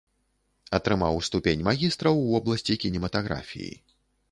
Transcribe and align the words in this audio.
Атрымаў 0.77 1.19
ступень 1.27 1.65
магістра 1.69 2.09
ў 2.19 2.21
вобласці 2.33 2.79
кінематаграфіі. 2.87 3.73